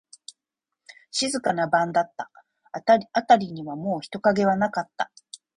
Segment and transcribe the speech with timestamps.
[1.11, 2.31] 静かな晩だった。
[2.71, 2.81] あ
[3.21, 5.11] たりにはもう人影はなかった。